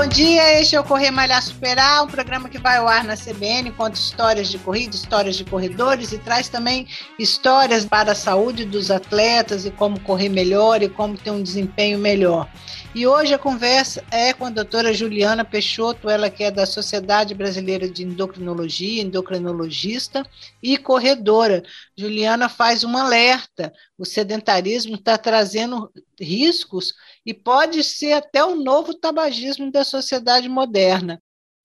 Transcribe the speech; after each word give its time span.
Bom 0.00 0.06
dia. 0.06 0.60
Este 0.60 0.74
é 0.74 0.80
o 0.80 0.84
Correr 0.84 1.10
Malhar 1.10 1.42
Superar, 1.42 2.02
um 2.02 2.06
programa 2.06 2.48
que 2.48 2.58
vai 2.58 2.78
ao 2.78 2.88
ar 2.88 3.04
na 3.04 3.16
CBN, 3.16 3.70
conta 3.72 3.98
histórias 3.98 4.48
de 4.48 4.58
corrida, 4.58 4.96
histórias 4.96 5.36
de 5.36 5.44
corredores 5.44 6.10
e 6.12 6.18
traz 6.18 6.48
também 6.48 6.88
histórias 7.18 7.84
para 7.84 8.12
a 8.12 8.14
saúde 8.14 8.64
dos 8.64 8.90
atletas 8.90 9.66
e 9.66 9.70
como 9.70 10.00
correr 10.00 10.28
melhor 10.28 10.82
e 10.82 10.88
como 10.88 11.16
ter 11.16 11.30
um 11.30 11.42
desempenho 11.42 11.98
melhor. 11.98 12.48
E 12.92 13.06
hoje 13.06 13.32
a 13.32 13.38
conversa 13.38 14.02
é 14.10 14.32
com 14.32 14.46
a 14.46 14.50
doutora 14.50 14.92
Juliana 14.92 15.44
Peixoto, 15.44 16.10
ela 16.10 16.28
que 16.28 16.42
é 16.42 16.50
da 16.50 16.66
Sociedade 16.66 17.34
Brasileira 17.34 17.88
de 17.88 18.02
Endocrinologia, 18.02 19.02
endocrinologista 19.02 20.26
e 20.60 20.76
corredora. 20.76 21.62
Juliana 21.96 22.48
faz 22.48 22.82
um 22.82 22.96
alerta: 22.96 23.72
o 23.96 24.04
sedentarismo 24.04 24.96
está 24.96 25.16
trazendo 25.16 25.88
riscos 26.20 26.92
e 27.24 27.32
pode 27.32 27.82
ser 27.82 28.12
até 28.12 28.44
o 28.44 28.56
novo 28.56 28.94
tabagismo 28.94 29.70
da 29.70 29.84
sociedade 29.84 30.48
moderna. 30.48 31.20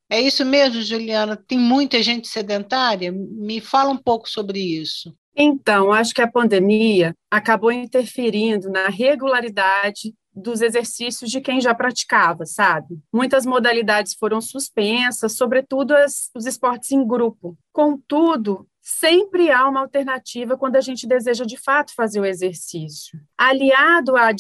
É 0.10 0.22
isso 0.22 0.46
mesmo, 0.46 0.82
Juliana? 0.82 1.36
Tem 1.36 1.58
muita 1.58 2.02
gente 2.02 2.28
sedentária? 2.28 3.12
Me 3.12 3.60
fala 3.60 3.90
um 3.90 3.98
pouco 3.98 4.30
sobre 4.30 4.60
isso. 4.60 5.16
Então, 5.36 5.92
acho 5.92 6.14
que 6.14 6.22
a 6.22 6.32
pandemia 6.32 7.14
acabou 7.30 7.72
interferindo 7.72 8.70
na 8.70 8.88
regularidade 8.88 10.14
dos 10.34 10.62
exercícios 10.62 11.32
de 11.32 11.42
quem 11.42 11.60
já 11.60 11.74
praticava, 11.74 12.46
sabe? 12.46 13.00
Muitas 13.12 13.46
modalidades 13.46 14.14
foram 14.14 14.42
suspensas, 14.42 15.36
sobretudo 15.36 15.96
as, 15.96 16.30
os 16.36 16.46
esportes 16.46 16.92
em 16.92 17.06
grupo. 17.06 17.58
Contudo, 17.72 18.68
sempre 18.88 19.50
há 19.50 19.68
uma 19.68 19.80
alternativa 19.80 20.56
quando 20.56 20.76
a 20.76 20.82
gente 20.82 21.08
deseja 21.08 21.44
de 21.44 21.58
fato 21.58 21.92
fazer 21.96 22.20
o 22.20 22.26
exercício. 22.26 23.20
Aliado 23.36 24.16
à 24.16 24.32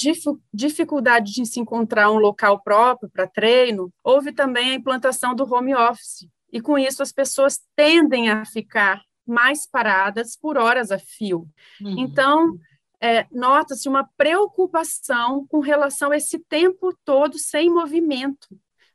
dificuldade 0.53 1.33
de 1.33 1.47
se 1.47 1.59
encontrar 1.59 2.11
um 2.11 2.19
local 2.19 2.61
próprio 2.61 3.09
para 3.09 3.25
treino, 3.25 3.91
houve 4.03 4.31
também 4.31 4.69
a 4.69 4.75
implantação 4.75 5.33
do 5.33 5.51
home 5.51 5.73
office. 5.73 6.29
E 6.53 6.61
com 6.61 6.77
isso 6.77 7.01
as 7.01 7.11
pessoas 7.11 7.59
tendem 7.75 8.29
a 8.29 8.45
ficar 8.45 9.01
mais 9.25 9.67
paradas 9.67 10.37
por 10.39 10.57
horas 10.57 10.91
a 10.91 10.99
fio. 10.99 11.47
Uhum. 11.81 11.95
Então, 11.97 12.55
é, 13.01 13.25
nota-se 13.31 13.89
uma 13.89 14.07
preocupação 14.15 15.47
com 15.47 15.59
relação 15.59 16.11
a 16.11 16.17
esse 16.17 16.37
tempo 16.37 16.95
todo 17.03 17.39
sem 17.39 17.67
movimento, 17.67 18.47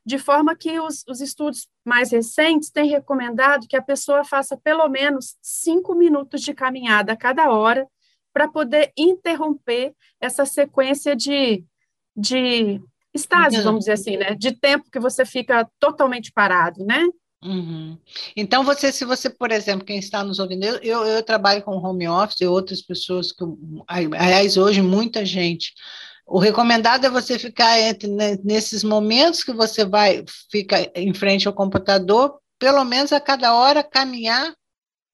de 0.05 0.17
forma 0.17 0.55
que 0.55 0.79
os, 0.79 1.03
os 1.07 1.21
estudos 1.21 1.67
mais 1.85 2.11
recentes 2.11 2.69
têm 2.69 2.89
recomendado 2.89 3.67
que 3.67 3.75
a 3.75 3.81
pessoa 3.81 4.23
faça 4.23 4.57
pelo 4.57 4.87
menos 4.89 5.35
cinco 5.41 5.93
minutos 5.93 6.41
de 6.41 6.53
caminhada 6.53 7.13
a 7.13 7.17
cada 7.17 7.51
hora 7.51 7.87
para 8.33 8.47
poder 8.47 8.91
interromper 8.97 9.93
essa 10.19 10.45
sequência 10.45 11.15
de, 11.15 11.63
de 12.15 12.81
estágios, 13.13 13.63
vamos 13.63 13.81
dizer 13.81 13.93
assim, 13.93 14.17
né? 14.17 14.33
De 14.33 14.53
tempo 14.53 14.89
que 14.89 14.99
você 14.99 15.25
fica 15.25 15.69
totalmente 15.79 16.31
parado, 16.31 16.83
né? 16.85 17.07
Uhum. 17.43 17.97
Então, 18.35 18.63
você, 18.63 18.91
se 18.91 19.03
você, 19.03 19.29
por 19.29 19.51
exemplo, 19.51 19.85
quem 19.85 19.97
está 19.97 20.23
nos 20.23 20.37
ouvindo, 20.39 20.63
eu, 20.63 20.77
eu, 20.77 21.05
eu 21.05 21.23
trabalho 21.23 21.63
com 21.63 21.75
home 21.75 22.07
office 22.07 22.41
e 22.41 22.45
outras 22.45 22.81
pessoas, 22.81 23.31
que, 23.31 23.43
aliás, 23.87 24.57
hoje 24.57 24.81
muita 24.81 25.25
gente. 25.25 25.73
O 26.31 26.39
recomendado 26.39 27.05
é 27.05 27.09
você 27.09 27.37
ficar 27.37 27.77
entre, 27.79 28.07
né, 28.07 28.37
nesses 28.41 28.83
momentos 28.83 29.43
que 29.43 29.51
você 29.51 29.83
vai, 29.83 30.23
fica 30.49 30.89
em 30.95 31.13
frente 31.13 31.45
ao 31.47 31.53
computador, 31.53 32.39
pelo 32.57 32.85
menos 32.85 33.11
a 33.11 33.19
cada 33.19 33.53
hora 33.53 33.83
caminhar 33.83 34.53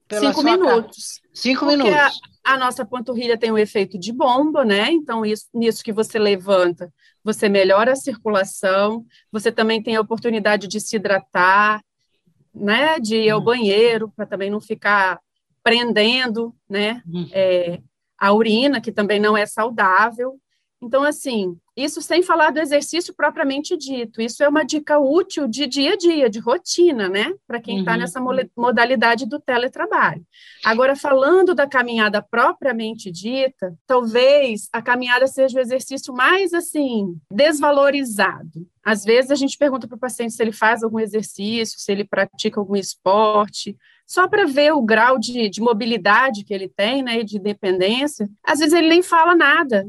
Cinco 0.09 0.43
minutos. 0.43 1.21
Cinco 1.33 1.65
Porque 1.65 1.75
minutos. 1.75 2.19
A, 2.45 2.53
a, 2.53 2.57
nossa 2.57 2.85
panturrilha 2.85 3.37
tem 3.37 3.51
o 3.51 3.55
um 3.55 3.57
efeito 3.57 3.99
de 3.99 4.13
bomba, 4.13 4.63
né? 4.63 4.89
Então, 4.91 5.25
isso, 5.25 5.47
nisso 5.53 5.83
que 5.83 5.91
você 5.91 6.17
levanta, 6.17 6.93
você 7.23 7.49
melhora 7.49 7.91
a 7.91 7.95
circulação, 7.95 9.05
você 9.31 9.51
também 9.51 9.83
tem 9.83 9.97
a 9.97 10.01
oportunidade 10.01 10.67
de 10.67 10.79
se 10.79 10.95
hidratar, 10.95 11.81
né, 12.55 12.99
de 12.99 13.17
ir 13.17 13.29
ao 13.29 13.39
uhum. 13.39 13.45
banheiro, 13.45 14.13
para 14.15 14.25
também 14.25 14.49
não 14.49 14.61
ficar 14.61 15.19
prendendo, 15.61 16.55
né, 16.69 17.01
uhum. 17.05 17.27
é, 17.33 17.81
a 18.17 18.31
urina, 18.31 18.79
que 18.79 18.91
também 18.91 19.19
não 19.19 19.35
é 19.35 19.45
saudável. 19.45 20.39
Então, 20.81 21.03
assim, 21.03 21.57
isso 21.75 22.01
sem 22.01 22.21
falar 22.21 22.51
do 22.51 22.59
exercício 22.59 23.13
propriamente 23.15 23.75
dito, 23.75 24.21
isso 24.21 24.43
é 24.43 24.47
uma 24.47 24.63
dica 24.63 24.99
útil 24.99 25.47
de 25.47 25.65
dia 25.65 25.93
a 25.93 25.97
dia, 25.97 26.29
de 26.29 26.39
rotina, 26.39 27.09
né, 27.09 27.33
para 27.47 27.59
quem 27.59 27.79
está 27.79 27.93
uhum. 27.93 27.97
nessa 27.97 28.21
modalidade 28.55 29.25
do 29.25 29.39
teletrabalho. 29.39 30.23
Agora, 30.63 30.95
falando 30.95 31.55
da 31.55 31.67
caminhada 31.67 32.21
propriamente 32.21 33.11
dita, 33.11 33.75
talvez 33.87 34.69
a 34.71 34.81
caminhada 34.81 35.25
seja 35.27 35.57
o 35.57 35.61
exercício 35.61 36.13
mais, 36.13 36.53
assim, 36.53 37.17
desvalorizado. 37.31 38.67
Às 38.85 39.03
vezes 39.03 39.31
a 39.31 39.35
gente 39.35 39.57
pergunta 39.57 39.87
para 39.87 39.97
o 39.97 39.99
paciente 39.99 40.33
se 40.33 40.41
ele 40.41 40.51
faz 40.51 40.83
algum 40.83 40.99
exercício, 40.99 41.79
se 41.79 41.91
ele 41.91 42.05
pratica 42.05 42.59
algum 42.59 42.75
esporte, 42.75 43.75
só 44.05 44.27
para 44.27 44.45
ver 44.45 44.71
o 44.73 44.81
grau 44.81 45.19
de, 45.19 45.49
de, 45.49 45.59
mobilidade 45.59 46.45
que 46.45 46.53
ele 46.53 46.69
tem, 46.69 47.03
né, 47.03 47.23
de 47.23 47.37
dependência. 47.37 48.29
Às 48.41 48.59
vezes 48.59 48.73
ele 48.73 48.87
nem 48.87 49.03
fala 49.03 49.35
nada. 49.35 49.85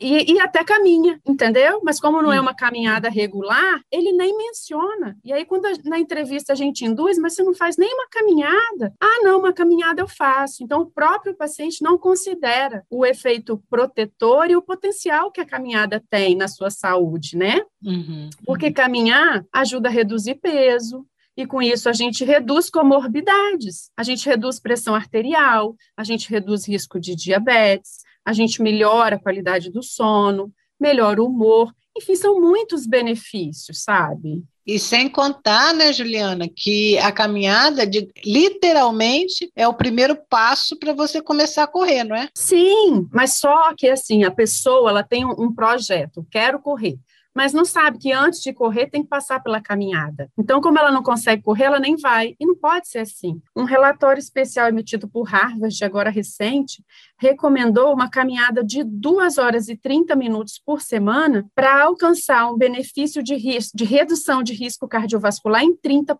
E, 0.00 0.32
e, 0.32 0.40
até 0.40 0.64
caminha, 0.64 1.20
entendeu? 1.26 1.80
Mas 1.84 2.00
como 2.00 2.20
não 2.20 2.32
é 2.32 2.40
uma 2.40 2.54
caminhada 2.54 3.08
regular, 3.08 3.80
ele 3.92 4.12
nem 4.12 4.36
menciona. 4.36 5.16
E 5.24 5.32
aí, 5.32 5.44
quando 5.44 5.66
a, 5.66 5.72
na 5.84 5.98
entrevista 6.00 6.52
a 6.52 6.56
gente 6.56 6.84
induz, 6.84 7.16
mas 7.16 7.34
você 7.34 7.44
não 7.44 7.54
faz 7.54 7.76
nem 7.76 7.92
uma 7.94 8.08
caminhada. 8.08 8.92
Ah, 9.00 9.22
não, 9.22 9.38
uma 9.38 9.52
caminhada 9.52 10.00
eu 10.02 10.08
faço. 10.08 10.64
Então, 10.64 10.80
o 10.80 10.90
próprio 10.90 11.36
paciente 11.36 11.82
não 11.82 11.96
considera 11.96 12.84
o 12.90 13.06
efeito 13.06 13.62
protetor 13.70 14.50
e 14.50 14.56
o 14.56 14.62
potencial 14.62 15.30
que 15.30 15.40
a 15.40 15.46
caminhada 15.46 16.02
tem 16.10 16.34
na 16.34 16.48
sua 16.48 16.70
saúde, 16.70 17.36
né? 17.36 17.62
Uhum. 17.84 18.30
Porque 18.44 18.72
caminhar 18.72 19.44
ajuda 19.52 19.88
a 19.88 19.92
reduzir 19.92 20.36
peso, 20.36 21.06
e 21.36 21.46
com 21.46 21.62
isso 21.62 21.88
a 21.88 21.92
gente 21.92 22.24
reduz 22.24 22.68
comorbidades, 22.68 23.92
a 23.96 24.02
gente 24.02 24.28
reduz 24.28 24.58
pressão 24.58 24.92
arterial, 24.92 25.76
a 25.96 26.02
gente 26.02 26.28
reduz 26.28 26.66
risco 26.66 26.98
de 26.98 27.14
diabetes, 27.14 28.07
a 28.28 28.32
gente 28.34 28.60
melhora 28.60 29.16
a 29.16 29.18
qualidade 29.18 29.70
do 29.70 29.82
sono, 29.82 30.52
melhora 30.78 31.22
o 31.22 31.26
humor, 31.26 31.72
enfim, 31.96 32.14
são 32.14 32.38
muitos 32.38 32.86
benefícios, 32.86 33.82
sabe? 33.82 34.44
E 34.66 34.78
sem 34.78 35.08
contar, 35.08 35.72
né, 35.72 35.94
Juliana, 35.94 36.46
que 36.46 36.98
a 36.98 37.10
caminhada 37.10 37.86
de, 37.86 38.06
literalmente 38.22 39.50
é 39.56 39.66
o 39.66 39.72
primeiro 39.72 40.14
passo 40.28 40.78
para 40.78 40.92
você 40.92 41.22
começar 41.22 41.62
a 41.62 41.66
correr, 41.66 42.04
não 42.04 42.14
é? 42.14 42.28
Sim, 42.34 43.08
mas 43.10 43.38
só 43.38 43.74
que 43.74 43.88
assim, 43.88 44.24
a 44.24 44.30
pessoa 44.30 44.90
ela 44.90 45.02
tem 45.02 45.24
um, 45.24 45.34
um 45.38 45.54
projeto, 45.54 46.26
quero 46.30 46.60
correr 46.60 46.98
mas 47.38 47.52
não 47.52 47.64
sabe 47.64 48.00
que 48.00 48.10
antes 48.10 48.40
de 48.40 48.52
correr 48.52 48.88
tem 48.88 49.00
que 49.00 49.08
passar 49.08 49.40
pela 49.40 49.60
caminhada. 49.60 50.28
Então, 50.36 50.60
como 50.60 50.76
ela 50.76 50.90
não 50.90 51.04
consegue 51.04 51.40
correr, 51.40 51.66
ela 51.66 51.78
nem 51.78 51.94
vai. 51.94 52.34
E 52.40 52.44
não 52.44 52.56
pode 52.56 52.88
ser 52.88 52.98
assim. 52.98 53.40
Um 53.54 53.62
relatório 53.62 54.18
especial 54.18 54.66
emitido 54.66 55.08
por 55.08 55.22
Harvard, 55.22 55.84
agora 55.84 56.10
recente, 56.10 56.82
recomendou 57.16 57.94
uma 57.94 58.10
caminhada 58.10 58.64
de 58.64 58.82
2 58.82 59.38
horas 59.38 59.68
e 59.68 59.76
30 59.76 60.16
minutos 60.16 60.60
por 60.66 60.82
semana 60.82 61.46
para 61.54 61.80
alcançar 61.84 62.50
um 62.50 62.58
benefício 62.58 63.22
de, 63.22 63.36
risco, 63.36 63.76
de 63.76 63.84
redução 63.84 64.42
de 64.42 64.52
risco 64.52 64.88
cardiovascular 64.88 65.62
em 65.62 65.76
30%. 65.76 66.16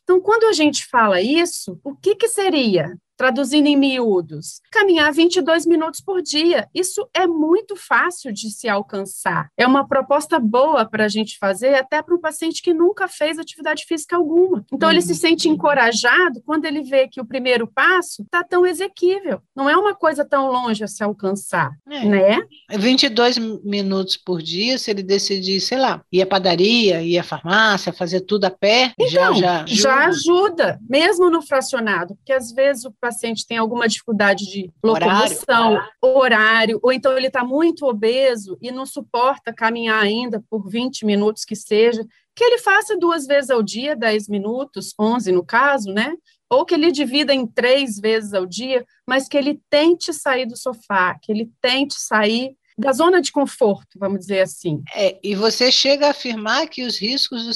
Então, 0.00 0.20
quando 0.20 0.44
a 0.44 0.52
gente 0.52 0.86
fala 0.86 1.20
isso, 1.20 1.76
o 1.82 1.92
que, 1.96 2.14
que 2.14 2.28
seria? 2.28 2.96
Traduzindo 3.22 3.68
em 3.68 3.76
miúdos, 3.76 4.60
caminhar 4.68 5.12
22 5.12 5.64
minutos 5.64 6.00
por 6.00 6.20
dia. 6.20 6.68
Isso 6.74 7.08
é 7.14 7.24
muito 7.24 7.76
fácil 7.76 8.32
de 8.32 8.50
se 8.50 8.68
alcançar. 8.68 9.48
É 9.56 9.64
uma 9.64 9.86
proposta 9.86 10.40
boa 10.40 10.84
para 10.84 11.04
a 11.04 11.08
gente 11.08 11.38
fazer, 11.38 11.76
até 11.76 12.02
para 12.02 12.16
um 12.16 12.20
paciente 12.20 12.60
que 12.60 12.74
nunca 12.74 13.06
fez 13.06 13.38
atividade 13.38 13.84
física 13.86 14.16
alguma. 14.16 14.64
Então, 14.72 14.88
uhum. 14.88 14.94
ele 14.94 15.02
se 15.02 15.14
sente 15.14 15.48
encorajado 15.48 16.42
quando 16.44 16.64
ele 16.64 16.82
vê 16.82 17.06
que 17.06 17.20
o 17.20 17.24
primeiro 17.24 17.64
passo 17.64 18.22
está 18.22 18.42
tão 18.42 18.66
exequível. 18.66 19.40
Não 19.54 19.70
é 19.70 19.76
uma 19.76 19.94
coisa 19.94 20.24
tão 20.24 20.50
longe 20.50 20.82
a 20.82 20.88
se 20.88 21.04
alcançar, 21.04 21.70
é. 21.88 22.04
né? 22.04 22.42
22 22.72 23.38
minutos 23.62 24.16
por 24.16 24.42
dia, 24.42 24.76
se 24.78 24.90
ele 24.90 25.04
decidir, 25.04 25.60
sei 25.60 25.78
lá, 25.78 26.02
ir 26.10 26.22
à 26.22 26.26
padaria, 26.26 27.00
ir 27.02 27.18
à 27.18 27.22
farmácia, 27.22 27.92
fazer 27.92 28.22
tudo 28.22 28.46
a 28.46 28.50
pé, 28.50 28.92
então, 28.98 29.32
já, 29.36 29.40
já 29.40 29.62
ajuda. 29.62 29.74
Já 29.76 30.06
ajuda, 30.08 30.80
mesmo 30.90 31.30
no 31.30 31.40
fracionado, 31.40 32.16
porque 32.16 32.32
às 32.32 32.50
vezes 32.50 32.84
o 32.84 32.90
paciente 32.90 33.11
paciente 33.12 33.46
tem 33.46 33.58
alguma 33.58 33.86
dificuldade 33.86 34.50
de 34.50 34.72
locomoção, 34.82 35.72
horário, 35.74 35.90
horário 36.02 36.80
ou 36.82 36.92
então 36.92 37.16
ele 37.16 37.26
está 37.26 37.44
muito 37.44 37.86
obeso 37.86 38.56
e 38.60 38.70
não 38.70 38.86
suporta 38.86 39.52
caminhar 39.52 40.02
ainda 40.02 40.42
por 40.48 40.68
20 40.68 41.04
minutos 41.04 41.44
que 41.44 41.54
seja, 41.54 42.04
que 42.34 42.42
ele 42.42 42.58
faça 42.58 42.96
duas 42.96 43.26
vezes 43.26 43.50
ao 43.50 43.62
dia, 43.62 43.94
10 43.94 44.28
minutos, 44.28 44.94
11 44.98 45.30
no 45.32 45.44
caso, 45.44 45.92
né? 45.92 46.14
Ou 46.50 46.64
que 46.64 46.74
ele 46.74 46.90
divida 46.90 47.34
em 47.34 47.46
três 47.46 47.98
vezes 47.98 48.32
ao 48.34 48.46
dia, 48.46 48.84
mas 49.06 49.28
que 49.28 49.36
ele 49.36 49.60
tente 49.70 50.12
sair 50.12 50.46
do 50.46 50.56
sofá, 50.56 51.18
que 51.20 51.30
ele 51.30 51.50
tente 51.60 51.94
sair 51.94 52.56
da 52.76 52.92
zona 52.92 53.20
de 53.20 53.30
conforto, 53.30 53.98
vamos 53.98 54.20
dizer 54.20 54.40
assim. 54.40 54.82
É, 54.94 55.18
e 55.22 55.34
você 55.34 55.70
chega 55.70 56.06
a 56.06 56.10
afirmar 56.10 56.68
que 56.68 56.84
os 56.84 56.98
riscos 56.98 57.44
do 57.44 57.52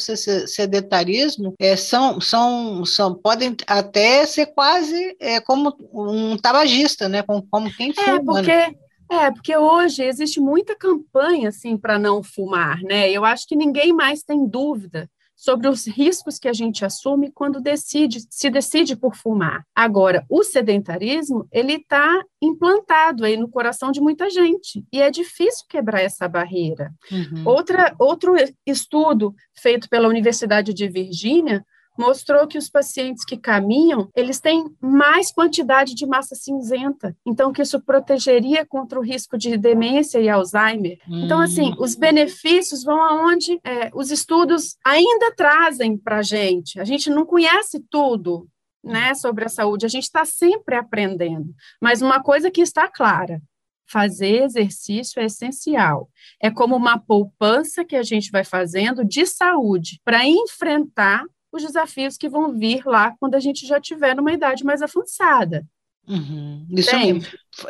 sedentarismo 0.46 1.54
é, 1.58 1.76
são, 1.76 2.20
são, 2.20 2.84
são, 2.84 3.14
podem 3.14 3.56
até 3.66 4.26
ser 4.26 4.46
quase 4.46 5.16
é, 5.20 5.40
como 5.40 5.74
um 5.92 6.36
tabagista, 6.36 7.08
né? 7.08 7.22
Como, 7.22 7.46
como 7.50 7.72
quem 7.74 7.90
é, 7.90 7.94
fuma. 7.94 8.40
É, 8.40 8.42
porque 8.42 8.76
é, 9.08 9.30
porque 9.30 9.56
hoje 9.56 10.02
existe 10.02 10.40
muita 10.40 10.74
campanha 10.74 11.48
assim 11.48 11.76
para 11.76 11.98
não 11.98 12.22
fumar, 12.22 12.82
né? 12.82 13.08
Eu 13.10 13.24
acho 13.24 13.46
que 13.46 13.54
ninguém 13.54 13.92
mais 13.92 14.22
tem 14.22 14.46
dúvida 14.46 15.08
sobre 15.36 15.68
os 15.68 15.86
riscos 15.86 16.38
que 16.38 16.48
a 16.48 16.52
gente 16.52 16.84
assume 16.84 17.30
quando 17.30 17.60
decide 17.60 18.26
se 18.30 18.48
decide 18.48 18.96
por 18.96 19.14
fumar. 19.14 19.64
Agora, 19.74 20.24
o 20.30 20.42
sedentarismo 20.42 21.46
ele 21.52 21.74
está 21.74 22.24
implantado 22.40 23.24
aí 23.24 23.36
no 23.36 23.48
coração 23.48 23.92
de 23.92 24.00
muita 24.00 24.30
gente 24.30 24.84
e 24.90 25.00
é 25.00 25.10
difícil 25.10 25.66
quebrar 25.68 26.00
essa 26.00 26.26
barreira. 26.26 26.92
Uhum. 27.12 27.42
Outra, 27.44 27.94
outro 27.98 28.34
estudo 28.64 29.34
feito 29.54 29.88
pela 29.88 30.08
Universidade 30.08 30.72
de 30.72 30.88
Virgínia 30.88 31.64
mostrou 31.98 32.46
que 32.46 32.58
os 32.58 32.68
pacientes 32.68 33.24
que 33.24 33.36
caminham, 33.36 34.08
eles 34.14 34.40
têm 34.40 34.64
mais 34.80 35.32
quantidade 35.32 35.94
de 35.94 36.06
massa 36.06 36.34
cinzenta, 36.34 37.16
então 37.26 37.52
que 37.52 37.62
isso 37.62 37.80
protegeria 37.80 38.64
contra 38.66 38.98
o 38.98 39.02
risco 39.02 39.36
de 39.36 39.56
demência 39.56 40.18
e 40.18 40.28
Alzheimer. 40.28 40.98
Hum. 41.08 41.24
Então, 41.24 41.40
assim, 41.40 41.74
os 41.78 41.94
benefícios 41.94 42.84
vão 42.84 43.02
aonde 43.02 43.58
é, 43.64 43.90
os 43.94 44.10
estudos 44.10 44.76
ainda 44.84 45.34
trazem 45.34 45.96
para 45.96 46.18
a 46.18 46.22
gente. 46.22 46.80
A 46.80 46.84
gente 46.84 47.10
não 47.10 47.24
conhece 47.24 47.84
tudo, 47.90 48.48
né, 48.84 49.14
sobre 49.14 49.44
a 49.44 49.48
saúde, 49.48 49.84
a 49.84 49.88
gente 49.88 50.04
está 50.04 50.24
sempre 50.24 50.76
aprendendo, 50.76 51.52
mas 51.82 52.00
uma 52.00 52.22
coisa 52.22 52.52
que 52.52 52.60
está 52.60 52.86
clara, 52.86 53.42
fazer 53.88 54.42
exercício 54.42 55.20
é 55.20 55.26
essencial. 55.26 56.08
É 56.40 56.50
como 56.50 56.76
uma 56.76 56.98
poupança 56.98 57.84
que 57.84 57.96
a 57.96 58.02
gente 58.02 58.30
vai 58.30 58.44
fazendo 58.44 59.04
de 59.04 59.26
saúde 59.26 60.00
para 60.04 60.26
enfrentar 60.26 61.24
os 61.56 61.62
desafios 61.62 62.16
que 62.16 62.28
vão 62.28 62.52
vir 62.56 62.86
lá 62.86 63.14
quando 63.18 63.34
a 63.34 63.40
gente 63.40 63.66
já 63.66 63.80
tiver 63.80 64.14
numa 64.14 64.32
idade 64.32 64.64
mais 64.64 64.82
avançada. 64.82 65.66
Uhum. 66.08 66.64
Isso 66.70 66.96
mesmo. 66.96 67.22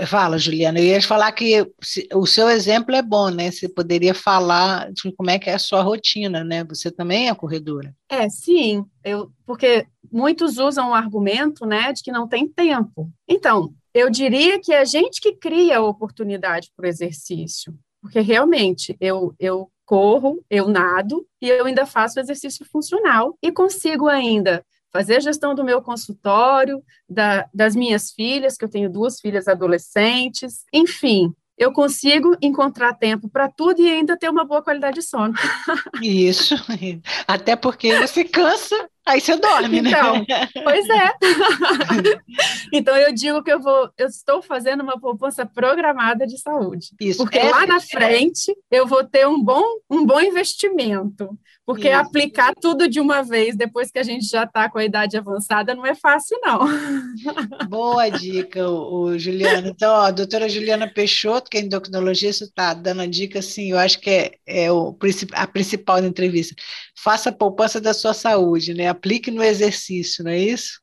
Fala, 0.06 0.36
Juliana. 0.38 0.78
Eu 0.78 0.84
ia 0.84 1.02
falar 1.02 1.32
que 1.32 1.66
o 2.12 2.26
seu 2.26 2.50
exemplo 2.50 2.94
é 2.94 3.00
bom, 3.00 3.30
né? 3.30 3.50
Você 3.50 3.68
poderia 3.68 4.12
falar 4.12 4.92
de 4.92 5.10
como 5.12 5.30
é 5.30 5.38
que 5.38 5.48
é 5.48 5.54
a 5.54 5.58
sua 5.58 5.82
rotina, 5.82 6.44
né? 6.44 6.62
Você 6.64 6.90
também 6.90 7.28
é 7.28 7.34
corredora. 7.34 7.94
É, 8.10 8.28
sim. 8.28 8.84
Eu, 9.02 9.30
porque 9.46 9.86
muitos 10.12 10.58
usam 10.58 10.90
o 10.90 10.94
argumento, 10.94 11.64
né, 11.64 11.92
de 11.92 12.02
que 12.02 12.12
não 12.12 12.28
tem 12.28 12.46
tempo. 12.46 13.10
Então, 13.26 13.72
eu 13.94 14.10
diria 14.10 14.60
que 14.60 14.72
é 14.72 14.80
a 14.80 14.84
gente 14.84 15.20
que 15.20 15.32
cria 15.32 15.78
a 15.78 15.84
oportunidade 15.84 16.70
para 16.76 16.84
o 16.84 16.88
exercício. 16.88 17.74
Porque 18.02 18.20
realmente 18.20 18.94
eu, 19.00 19.34
eu 19.38 19.70
corro, 19.86 20.44
eu 20.50 20.68
nado 20.68 21.24
e 21.40 21.48
eu 21.48 21.64
ainda 21.64 21.86
faço 21.86 22.20
exercício 22.20 22.66
funcional 22.66 23.38
e 23.40 23.52
consigo 23.52 24.08
ainda 24.08 24.64
fazer 24.92 25.16
a 25.16 25.20
gestão 25.20 25.54
do 25.54 25.64
meu 25.64 25.80
consultório, 25.80 26.82
da, 27.08 27.48
das 27.54 27.76
minhas 27.76 28.10
filhas, 28.10 28.56
que 28.56 28.64
eu 28.64 28.68
tenho 28.68 28.90
duas 28.90 29.20
filhas 29.20 29.46
adolescentes, 29.46 30.64
enfim, 30.72 31.32
eu 31.58 31.72
consigo 31.72 32.36
encontrar 32.42 32.94
tempo 32.94 33.28
para 33.28 33.48
tudo 33.48 33.80
e 33.80 33.90
ainda 33.90 34.16
ter 34.16 34.28
uma 34.28 34.44
boa 34.44 34.62
qualidade 34.62 34.96
de 34.96 35.02
sono. 35.02 35.34
Isso, 36.02 36.54
até 37.26 37.56
porque 37.56 37.96
você 37.98 38.24
cansa, 38.24 38.88
aí 39.06 39.20
você 39.20 39.36
dorme, 39.36 39.80
né? 39.80 39.90
Então, 39.90 40.26
pois 40.64 40.88
é. 40.88 41.12
então 42.72 42.96
eu 42.96 43.14
digo 43.14 43.42
que 43.42 43.52
eu 43.52 43.60
vou, 43.60 43.90
eu 43.96 44.06
estou 44.06 44.42
fazendo 44.42 44.82
uma 44.82 45.00
poupança 45.00 45.46
programada 45.46 46.26
de 46.26 46.38
saúde. 46.38 46.88
Isso. 47.00 47.18
Porque 47.18 47.38
é, 47.38 47.50
lá 47.50 47.66
na 47.66 47.80
frente 47.80 48.54
eu 48.70 48.86
vou 48.86 49.04
ter 49.04 49.26
um 49.26 49.42
bom, 49.42 49.64
um 49.88 50.04
bom 50.04 50.20
investimento. 50.20 51.38
Porque 51.66 51.88
Isso. 51.88 51.98
aplicar 51.98 52.54
tudo 52.54 52.88
de 52.88 53.00
uma 53.00 53.24
vez, 53.24 53.56
depois 53.56 53.90
que 53.90 53.98
a 53.98 54.02
gente 54.04 54.24
já 54.24 54.44
está 54.44 54.70
com 54.70 54.78
a 54.78 54.84
idade 54.84 55.16
avançada, 55.16 55.74
não 55.74 55.84
é 55.84 55.96
fácil, 55.96 56.38
não. 56.40 56.60
Boa 57.68 58.08
dica, 58.08 58.70
o, 58.70 59.06
o 59.06 59.18
Juliana. 59.18 59.68
Então, 59.68 59.92
ó, 59.92 60.02
a 60.02 60.10
doutora 60.12 60.48
Juliana 60.48 60.86
Peixoto, 60.86 61.50
que 61.50 61.58
é 61.58 61.60
endocrinologista, 61.60 62.44
está 62.44 62.72
dando 62.72 63.02
a 63.02 63.06
dica, 63.06 63.40
assim, 63.40 63.72
eu 63.72 63.78
acho 63.78 63.98
que 63.98 64.08
é, 64.08 64.34
é 64.46 64.70
o, 64.70 64.96
a 65.32 65.46
principal 65.48 66.00
da 66.00 66.06
entrevista. 66.06 66.54
Faça 66.96 67.30
a 67.30 67.32
poupança 67.32 67.80
da 67.80 67.92
sua 67.92 68.14
saúde, 68.14 68.72
né? 68.72 68.86
Aplique 68.96 69.30
no 69.30 69.42
exercício, 69.42 70.24
não 70.24 70.30
é 70.30 70.38
isso? 70.38 70.80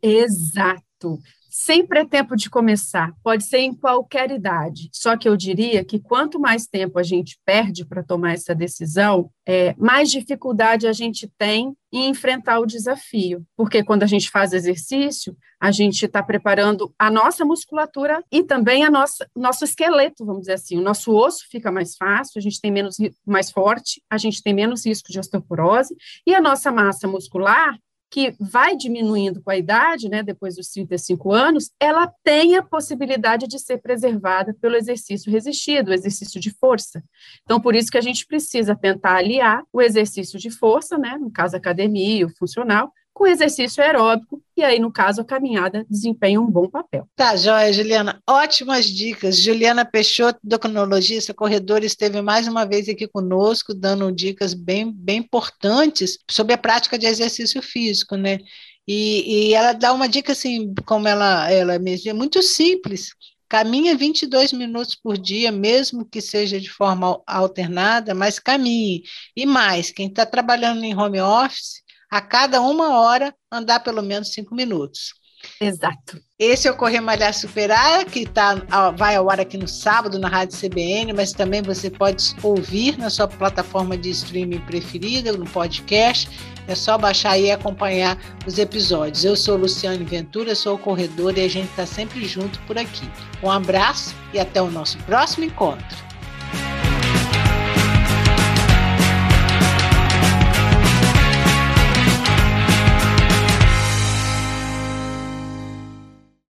Exato. 0.00 1.18
Sempre 1.58 2.00
é 2.00 2.04
tempo 2.04 2.36
de 2.36 2.50
começar, 2.50 3.14
pode 3.24 3.42
ser 3.46 3.60
em 3.60 3.72
qualquer 3.72 4.30
idade. 4.30 4.90
Só 4.92 5.16
que 5.16 5.26
eu 5.26 5.34
diria 5.34 5.82
que 5.82 5.98
quanto 5.98 6.38
mais 6.38 6.66
tempo 6.66 6.98
a 6.98 7.02
gente 7.02 7.40
perde 7.46 7.82
para 7.82 8.02
tomar 8.02 8.34
essa 8.34 8.54
decisão, 8.54 9.30
é, 9.48 9.74
mais 9.78 10.10
dificuldade 10.10 10.86
a 10.86 10.92
gente 10.92 11.26
tem 11.38 11.74
em 11.90 12.10
enfrentar 12.10 12.60
o 12.60 12.66
desafio. 12.66 13.42
Porque 13.56 13.82
quando 13.82 14.02
a 14.02 14.06
gente 14.06 14.30
faz 14.30 14.52
exercício, 14.52 15.34
a 15.58 15.70
gente 15.70 16.04
está 16.04 16.22
preparando 16.22 16.92
a 16.98 17.10
nossa 17.10 17.42
musculatura 17.42 18.22
e 18.30 18.44
também 18.44 18.84
a 18.84 18.90
nossa 18.90 19.26
nosso 19.34 19.64
esqueleto, 19.64 20.26
vamos 20.26 20.42
dizer 20.42 20.52
assim. 20.52 20.76
O 20.76 20.82
nosso 20.82 21.10
osso 21.10 21.46
fica 21.50 21.72
mais 21.72 21.96
fácil, 21.96 22.38
a 22.38 22.42
gente 22.42 22.60
tem 22.60 22.70
menos 22.70 22.98
mais 23.24 23.50
forte, 23.50 24.02
a 24.10 24.18
gente 24.18 24.42
tem 24.42 24.52
menos 24.52 24.84
risco 24.84 25.10
de 25.10 25.18
osteoporose 25.18 25.96
e 26.26 26.34
a 26.34 26.40
nossa 26.40 26.70
massa 26.70 27.08
muscular 27.08 27.78
que 28.10 28.34
vai 28.38 28.76
diminuindo 28.76 29.42
com 29.42 29.50
a 29.50 29.56
idade, 29.56 30.08
né, 30.08 30.22
depois 30.22 30.56
dos 30.56 30.68
35 30.68 31.32
anos, 31.32 31.70
ela 31.80 32.06
tem 32.22 32.56
a 32.56 32.62
possibilidade 32.62 33.46
de 33.46 33.58
ser 33.58 33.78
preservada 33.78 34.54
pelo 34.60 34.76
exercício 34.76 35.30
resistido, 35.30 35.88
o 35.88 35.94
exercício 35.94 36.40
de 36.40 36.50
força. 36.50 37.02
Então, 37.42 37.60
por 37.60 37.74
isso 37.74 37.90
que 37.90 37.98
a 37.98 38.02
gente 38.02 38.26
precisa 38.26 38.76
tentar 38.76 39.16
aliar 39.16 39.62
o 39.72 39.82
exercício 39.82 40.38
de 40.38 40.50
força, 40.50 40.96
né, 40.96 41.18
no 41.18 41.30
caso 41.30 41.56
academia, 41.56 42.26
o 42.26 42.36
funcional, 42.36 42.92
com 43.16 43.26
exercício 43.26 43.82
aeróbico, 43.82 44.42
e 44.54 44.62
aí, 44.62 44.78
no 44.78 44.92
caso, 44.92 45.22
a 45.22 45.24
caminhada 45.24 45.86
desempenha 45.88 46.38
um 46.38 46.50
bom 46.50 46.68
papel. 46.68 47.08
Tá, 47.16 47.34
joia, 47.34 47.72
Juliana. 47.72 48.22
Ótimas 48.28 48.84
dicas. 48.84 49.38
Juliana 49.38 49.86
Peixoto, 49.86 50.38
endocrinologista, 50.44 51.32
corredora, 51.32 51.86
esteve 51.86 52.20
mais 52.20 52.46
uma 52.46 52.66
vez 52.66 52.90
aqui 52.90 53.08
conosco, 53.08 53.72
dando 53.72 54.12
dicas 54.12 54.52
bem, 54.52 54.92
bem 54.92 55.20
importantes 55.20 56.18
sobre 56.30 56.52
a 56.52 56.58
prática 56.58 56.98
de 56.98 57.06
exercício 57.06 57.62
físico, 57.62 58.16
né? 58.16 58.38
E, 58.86 59.48
e 59.48 59.54
ela 59.54 59.72
dá 59.72 59.94
uma 59.94 60.10
dica, 60.10 60.32
assim, 60.32 60.74
como 60.84 61.08
ela, 61.08 61.50
ela 61.50 61.78
mesma, 61.78 62.12
muito 62.12 62.42
simples. 62.42 63.14
Caminha 63.48 63.96
22 63.96 64.52
minutos 64.52 64.94
por 64.94 65.16
dia, 65.16 65.50
mesmo 65.50 66.04
que 66.04 66.20
seja 66.20 66.60
de 66.60 66.68
forma 66.68 67.18
alternada, 67.26 68.14
mas 68.14 68.38
caminhe. 68.38 69.04
E 69.34 69.46
mais, 69.46 69.90
quem 69.90 70.08
está 70.08 70.26
trabalhando 70.26 70.84
em 70.84 70.94
home 70.94 71.20
office, 71.20 71.85
a 72.10 72.20
cada 72.20 72.60
uma 72.60 73.00
hora 73.00 73.34
andar 73.50 73.80
pelo 73.80 74.02
menos 74.02 74.32
cinco 74.32 74.54
minutos. 74.54 75.14
Exato. 75.60 76.20
Esse 76.38 76.68
é 76.68 76.70
o 76.70 76.76
Correr 76.76 77.00
Malhar 77.00 77.32
Superar, 77.32 78.04
que 78.04 78.26
tá, 78.26 78.54
vai 78.96 79.16
ao 79.16 79.30
ar 79.30 79.40
aqui 79.40 79.56
no 79.56 79.68
sábado 79.68 80.18
na 80.18 80.28
Rádio 80.28 80.58
CBN, 80.58 81.12
mas 81.12 81.32
também 81.32 81.62
você 81.62 81.90
pode 81.90 82.34
ouvir 82.42 82.98
na 82.98 83.08
sua 83.08 83.28
plataforma 83.28 83.96
de 83.96 84.10
streaming 84.10 84.60
preferida, 84.60 85.32
no 85.32 85.46
podcast. 85.46 86.28
É 86.68 86.74
só 86.74 86.98
baixar 86.98 87.38
e 87.38 87.50
acompanhar 87.50 88.18
os 88.44 88.58
episódios. 88.58 89.24
Eu 89.24 89.36
sou 89.36 89.56
Luciane 89.56 90.04
Ventura, 90.04 90.54
sou 90.54 90.76
corredora 90.76 91.38
e 91.38 91.44
a 91.44 91.48
gente 91.48 91.70
está 91.70 91.86
sempre 91.86 92.24
junto 92.26 92.58
por 92.60 92.76
aqui. 92.76 93.08
Um 93.42 93.50
abraço 93.50 94.14
e 94.34 94.40
até 94.40 94.60
o 94.60 94.70
nosso 94.70 94.98
próximo 95.04 95.44
encontro. 95.44 96.05